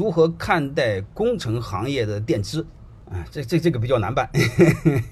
[0.00, 2.66] 如何看待工程行业的垫资？
[3.10, 4.30] 啊，这这这个比较难办。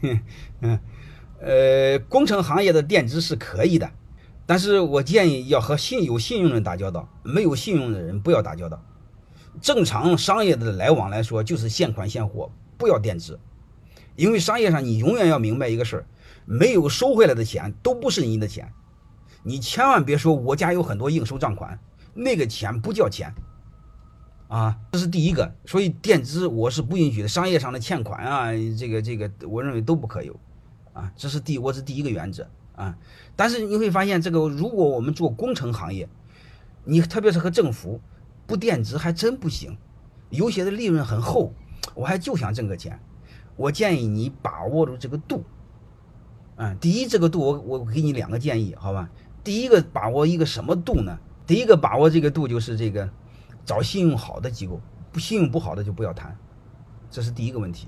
[0.62, 0.80] 嗯，
[1.42, 3.90] 呃，工程行业的垫资是可以的，
[4.46, 8.82] 但是我建议要和信有信用的人打交道，没有信用的人不要打交道。
[9.60, 13.38] 正常商业的来往来说，就是现款现货，不要垫资。
[14.16, 16.06] 因为商业上你永远要明白一个事儿，
[16.46, 18.72] 没有收回来的钱都不是你的钱。
[19.42, 21.78] 你千万别说我家有很多应收账款，
[22.14, 23.30] 那个钱不叫钱。
[24.48, 27.28] 啊，这是第一个，所以垫资我是不允许的。
[27.28, 28.46] 商业上的欠款啊，
[28.78, 30.34] 这个这个，我认为都不可有，
[30.94, 32.96] 啊，这是第我是第一个原则啊。
[33.36, 36.08] 但是你会发现，这个如果我们做工程行业，
[36.84, 38.00] 你特别是和政府
[38.46, 39.76] 不垫资还真不行，
[40.30, 41.52] 有些的利润很厚，
[41.94, 42.98] 我还就想挣个钱。
[43.54, 45.44] 我建议你把握住这个度，
[46.56, 49.10] 啊，第一这个度，我我给你两个建议，好吧？
[49.44, 51.18] 第一个把握一个什么度呢？
[51.46, 53.10] 第一个把握这个度就是这个。
[53.68, 54.80] 找信用好的机构，
[55.12, 56.34] 不信用不好的就不要谈，
[57.10, 57.86] 这是第一个问题，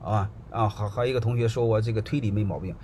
[0.00, 0.30] 好吧？
[0.50, 2.74] 啊，好，还有一个同学说我这个推理没毛病，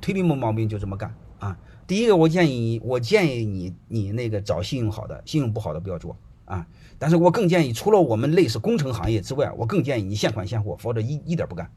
[0.00, 1.56] 推理没毛病就这么干啊。
[1.86, 6.66] 第一个，我建议你，我建议你，你那个找信用好的，信用不好的不要做啊。
[6.98, 11.72] 但是我更建议，除了我们类似工程行业之外，我更建议你现款现货，否则一一点不干，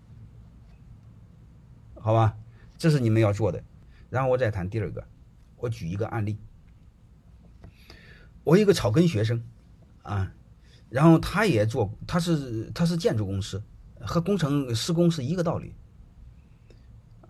[2.02, 2.36] 好吧？
[2.80, 3.64] 这是你们要做的。
[4.10, 5.06] 然后我再谈第二个，
[5.58, 6.40] 我举一个案例，
[8.44, 9.44] 我一个草根学生。
[10.06, 10.32] 啊，
[10.90, 13.62] 然后他也做，他是他是建筑公司，
[14.00, 15.74] 和工程施工是一个道理。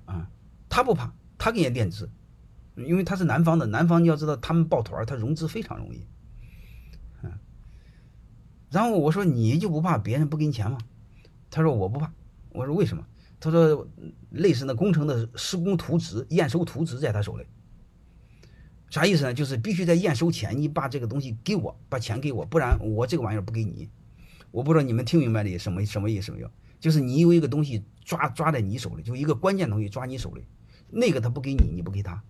[0.03, 0.29] 啊，
[0.67, 2.09] 他不怕，他给你垫资，
[2.75, 6.05] 因为他是南方的，南方你要知道，他们抱团他融资非常容易。
[7.23, 7.31] 嗯，
[8.69, 10.77] 然后我说你就不怕别人不给你钱吗？
[11.49, 12.11] 他说我不怕。
[12.49, 13.07] 我说为什么？
[13.39, 13.87] 他说
[14.31, 17.45] 类似那工程的施工图纸、验收图纸在他手里。
[18.95, 19.33] 啥意思呢？
[19.33, 23.89] 就是必须在验收前，你把这个东西给我，把钱给我，不然我这个玩意儿不给你。
[24.51, 26.49] 我不知道你们听明白的什么什么意思没有？
[26.79, 30.45] 就是你有一个东西抓抓在你手里，就一个关键东西抓你手里，
[30.89, 32.23] 那个他不给你，你不给他，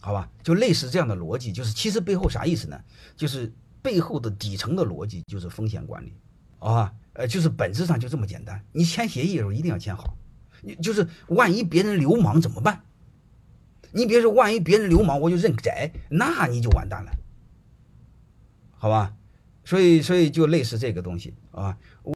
[0.00, 0.30] 好吧？
[0.42, 2.80] 就类似这样的逻辑，就是其实背后啥意思呢？
[3.14, 6.14] 就是背后的底层的逻辑就是风险管理，
[6.60, 8.58] 啊，呃，就是本质上就这么简单。
[8.72, 10.16] 你签协议的时候一定要签好，
[10.62, 12.80] 你就是万一别人流氓怎么办？
[13.92, 17.12] 你别说，万一别人流氓，我就认栽，那你就完蛋了，
[18.76, 19.14] 好吧？
[19.64, 21.76] 所以，所以就类似这个东西啊。